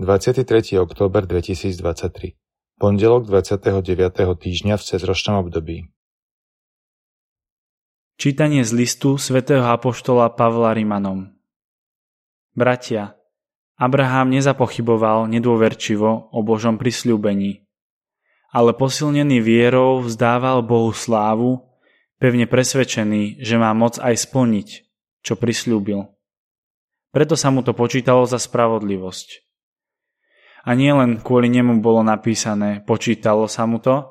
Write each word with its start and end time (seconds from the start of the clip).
23. 0.00 0.80
október 0.80 1.28
2023 1.28 2.32
Pondelok 2.80 3.28
29. 3.28 3.84
týždňa 4.40 4.80
v 4.80 4.82
cezročnom 4.88 5.44
období 5.44 5.92
Čítanie 8.16 8.64
z 8.64 8.72
listu 8.72 9.20
svätého 9.20 9.68
Apoštola 9.68 10.32
Pavla 10.32 10.72
Rimanom 10.72 11.36
Bratia, 12.56 13.20
Abraham 13.76 14.32
nezapochyboval 14.32 15.28
nedôverčivo 15.28 16.32
o 16.32 16.40
Božom 16.40 16.80
prisľúbení, 16.80 17.68
ale 18.48 18.72
posilnený 18.72 19.44
vierou 19.44 20.00
vzdával 20.00 20.64
Bohu 20.64 20.96
slávu, 20.96 21.68
pevne 22.16 22.48
presvedčený, 22.48 23.44
že 23.44 23.60
má 23.60 23.76
moc 23.76 24.00
aj 24.00 24.24
splniť, 24.24 24.68
čo 25.20 25.36
prisľúbil. 25.36 26.08
Preto 27.12 27.36
sa 27.36 27.52
mu 27.52 27.60
to 27.60 27.76
počítalo 27.76 28.24
za 28.24 28.40
spravodlivosť. 28.40 29.51
A 30.62 30.78
nie 30.78 30.94
len 30.94 31.18
kvôli 31.18 31.50
nemu 31.50 31.82
bolo 31.82 32.06
napísané, 32.06 32.82
počítalo 32.86 33.50
sa 33.50 33.66
mu 33.66 33.82
to, 33.82 34.06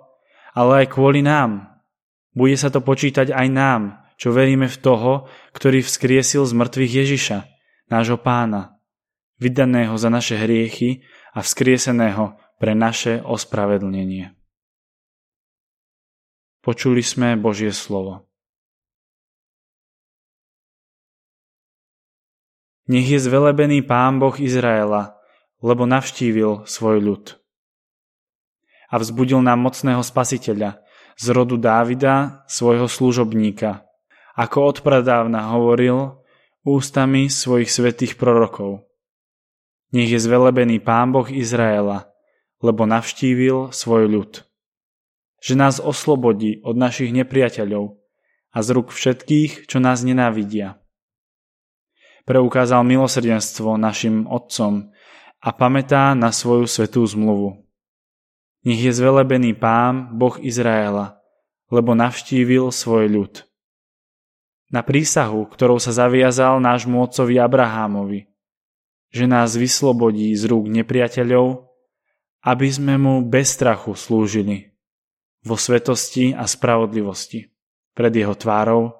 ale 0.51 0.83
aj 0.83 0.91
kvôli 0.91 1.23
nám. 1.23 1.79
Bude 2.35 2.59
sa 2.59 2.67
to 2.67 2.83
počítať 2.83 3.31
aj 3.31 3.47
nám, 3.47 3.81
čo 4.19 4.35
veríme 4.35 4.67
v 4.67 4.77
toho, 4.77 5.11
ktorý 5.55 5.79
vzkriesil 5.81 6.43
z 6.43 6.53
mŕtvych 6.53 6.93
Ježiša, 7.03 7.37
nášho 7.87 8.19
pána, 8.19 8.77
vydaného 9.39 9.95
za 9.95 10.11
naše 10.11 10.35
hriechy 10.37 11.07
a 11.31 11.39
vzkrieseného 11.39 12.35
pre 12.59 12.75
naše 12.75 13.23
ospravedlnenie. 13.23 14.35
Počuli 16.61 17.01
sme 17.01 17.33
Božie 17.39 17.73
slovo. 17.73 18.29
Nech 22.85 23.07
je 23.07 23.17
zvelebený 23.17 23.81
Pán 23.87 24.21
Boh 24.21 24.35
Izraela, 24.37 25.20
lebo 25.61 25.85
navštívil 25.85 26.65
svoj 26.65 26.97
ľud. 26.99 27.25
A 28.91 28.99
vzbudil 28.99 29.39
nám 29.39 29.61
mocného 29.61 30.03
spasiteľa, 30.03 30.81
z 31.21 31.25
rodu 31.31 31.53
Dávida, 31.53 32.41
svojho 32.49 32.89
služobníka, 32.89 33.85
ako 34.33 34.73
odpradávna 34.73 35.53
hovoril 35.53 36.17
ústami 36.65 37.29
svojich 37.29 37.69
svetých 37.69 38.17
prorokov. 38.17 38.89
Nech 39.93 40.09
je 40.09 40.17
zvelebený 40.17 40.81
Pán 40.81 41.13
Boh 41.13 41.29
Izraela, 41.29 42.09
lebo 42.63 42.89
navštívil 42.89 43.69
svoj 43.69 44.07
ľud. 44.07 44.31
Že 45.41 45.53
nás 45.57 45.75
oslobodí 45.77 46.61
od 46.65 46.77
našich 46.77 47.13
nepriateľov 47.13 48.01
a 48.53 48.57
z 48.61 48.67
rúk 48.73 48.89
všetkých, 48.93 49.69
čo 49.69 49.77
nás 49.77 50.05
nenávidia. 50.05 50.81
Preukázal 52.25 52.85
milosrdenstvo 52.85 53.81
našim 53.81 54.29
otcom 54.29 54.93
a 55.41 55.49
pamätá 55.49 56.13
na 56.13 56.29
svoju 56.29 56.69
svetú 56.69 57.01
zmluvu. 57.01 57.65
Nech 58.61 58.77
je 58.77 58.93
zvelebený 58.93 59.57
Pán, 59.57 60.13
Boh 60.13 60.37
Izraela, 60.37 61.17
lebo 61.73 61.97
navštívil 61.97 62.69
svoj 62.69 63.09
ľud. 63.09 63.33
Na 64.69 64.85
prísahu, 64.85 65.49
ktorou 65.49 65.81
sa 65.81 65.91
zaviazal 65.91 66.61
nášmu 66.61 67.01
otcovi 67.01 67.41
Abrahámovi, 67.41 68.29
že 69.11 69.25
nás 69.27 69.57
vyslobodí 69.57 70.31
z 70.37 70.47
rúk 70.47 70.71
nepriateľov, 70.71 71.67
aby 72.45 72.67
sme 72.71 72.95
mu 72.95 73.19
bez 73.25 73.57
strachu 73.57 73.97
slúžili 73.97 74.71
vo 75.43 75.57
svetosti 75.57 76.31
a 76.37 76.45
spravodlivosti 76.45 77.49
pred 77.91 78.13
jeho 78.13 78.37
tvárou 78.37 78.95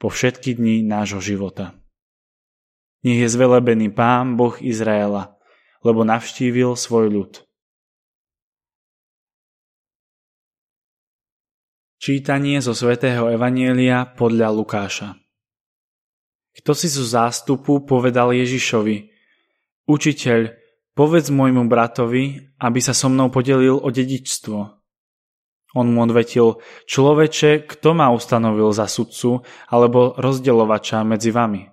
po 0.00 0.08
všetky 0.10 0.58
dni 0.58 0.82
nášho 0.82 1.22
života. 1.22 1.76
Nech 3.06 3.22
je 3.22 3.28
zvelebený 3.30 3.94
Pán 3.94 4.34
Boh 4.34 4.58
Izraela, 4.58 5.37
lebo 5.82 6.02
navštívil 6.02 6.74
svoj 6.74 7.06
ľud. 7.10 7.32
Čítanie 11.98 12.62
zo 12.62 12.78
svätého 12.78 13.26
Evanielia 13.26 14.06
podľa 14.06 14.54
Lukáša 14.54 15.18
Kto 16.62 16.70
si 16.70 16.86
zo 16.86 17.02
zástupu 17.02 17.82
povedal 17.82 18.30
Ježišovi, 18.30 19.18
Učiteľ, 19.88 20.52
povedz 20.92 21.32
môjmu 21.32 21.64
bratovi, 21.64 22.52
aby 22.60 22.78
sa 22.84 22.92
so 22.92 23.08
mnou 23.08 23.32
podelil 23.32 23.80
o 23.80 23.88
dedičstvo. 23.88 24.58
On 25.76 25.86
mu 25.88 26.04
odvetil, 26.04 26.60
človeče, 26.84 27.64
kto 27.64 27.96
ma 27.96 28.12
ustanovil 28.12 28.68
za 28.76 28.84
sudcu 28.84 29.40
alebo 29.72 30.12
rozdeľovača 30.20 31.08
medzi 31.08 31.32
vami? 31.32 31.64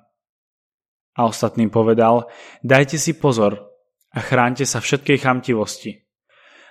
A 1.15 1.27
ostatným 1.27 1.67
povedal, 1.67 2.31
dajte 2.63 2.95
si 2.95 3.19
pozor, 3.19 3.74
a 4.15 4.19
chránte 4.23 4.63
sa 4.63 4.79
všetkej 4.79 5.19
chamtivosti. 5.19 6.07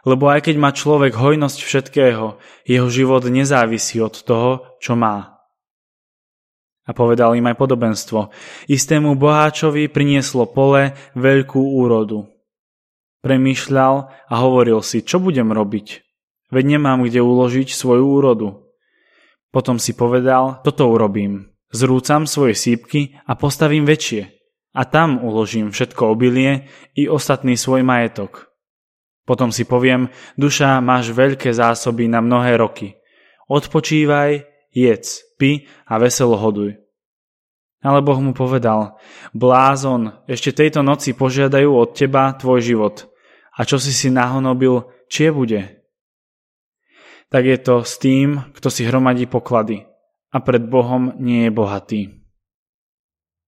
Lebo 0.09 0.32
aj 0.32 0.49
keď 0.49 0.56
má 0.56 0.72
človek 0.72 1.12
hojnosť 1.16 1.59
všetkého, 1.60 2.41
jeho 2.65 2.88
život 2.88 3.25
nezávisí 3.28 4.00
od 4.00 4.16
toho, 4.25 4.77
čo 4.81 4.97
má. 4.97 5.37
A 6.84 6.93
povedal 6.93 7.32
im 7.37 7.49
aj 7.49 7.56
podobenstvo. 7.56 8.28
Istému 8.69 9.16
boháčovi 9.16 9.88
prinieslo 9.88 10.44
pole 10.44 10.93
veľkú 11.16 11.81
úrodu. 11.81 12.28
Premýšľal 13.25 13.94
a 14.28 14.34
hovoril 14.37 14.84
si, 14.84 15.00
čo 15.00 15.16
budem 15.16 15.49
robiť. 15.49 16.05
Veď 16.53 16.76
nemám 16.76 17.09
kde 17.09 17.25
uložiť 17.25 17.72
svoju 17.72 18.05
úrodu. 18.05 18.49
Potom 19.49 19.81
si 19.81 19.97
povedal, 19.97 20.61
toto 20.61 20.93
urobím. 20.93 21.49
Zrúcam 21.72 22.28
svoje 22.28 22.53
sípky 22.53 23.16
a 23.25 23.32
postavím 23.32 23.88
väčšie 23.88 24.44
a 24.74 24.82
tam 24.82 25.22
uložím 25.22 25.70
všetko 25.70 26.10
obilie 26.10 26.66
i 26.98 27.06
ostatný 27.06 27.54
svoj 27.54 27.86
majetok. 27.86 28.50
Potom 29.24 29.48
si 29.48 29.64
poviem, 29.64 30.12
duša, 30.36 30.84
máš 30.84 31.14
veľké 31.14 31.48
zásoby 31.54 32.10
na 32.10 32.20
mnohé 32.20 32.60
roky. 32.60 32.98
Odpočívaj, 33.48 34.44
jedz, 34.74 35.24
pi 35.38 35.64
a 35.88 35.96
veselo 35.96 36.36
hoduj. 36.36 36.76
Ale 37.84 38.00
Boh 38.00 38.20
mu 38.20 38.32
povedal, 38.32 38.96
blázon, 39.32 40.24
ešte 40.28 40.52
tejto 40.52 40.80
noci 40.82 41.12
požiadajú 41.16 41.70
od 41.70 41.94
teba 41.96 42.32
tvoj 42.36 42.60
život. 42.60 42.96
A 43.54 43.62
čo 43.62 43.78
si 43.78 43.92
si 43.94 44.10
nahonobil, 44.10 44.88
čie 45.06 45.30
bude? 45.30 45.84
Tak 47.28 47.44
je 47.44 47.58
to 47.60 47.84
s 47.84 48.00
tým, 48.00 48.52
kto 48.56 48.68
si 48.68 48.84
hromadí 48.84 49.28
poklady 49.28 49.84
a 50.34 50.42
pred 50.42 50.66
Bohom 50.66 51.14
nie 51.22 51.46
je 51.46 51.50
bohatý. 51.54 52.23